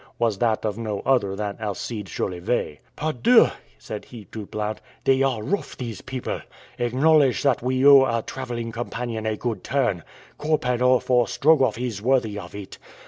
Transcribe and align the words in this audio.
was 0.17 0.39
that 0.39 0.65
of 0.65 0.79
no 0.79 1.01
other 1.05 1.35
than 1.35 1.55
Alcide 1.59 2.07
Jolivet. 2.07 2.79
"Par 2.95 3.13
dieu!" 3.13 3.49
said 3.77 4.05
he 4.05 4.25
to 4.25 4.47
Blount, 4.47 4.81
"they 5.03 5.21
are 5.21 5.43
rough, 5.43 5.77
these 5.77 6.01
people. 6.01 6.41
Acknowledge 6.79 7.43
that 7.43 7.61
we 7.61 7.85
owe 7.85 8.01
our 8.05 8.23
traveling 8.23 8.71
companion 8.71 9.27
a 9.27 9.37
good 9.37 9.63
turn. 9.63 10.01
Korpanoff 10.39 11.11
or 11.11 11.27
Strogoff 11.27 11.77
is 11.77 12.01
worthy 12.01 12.39
of 12.39 12.55
it. 12.55 12.79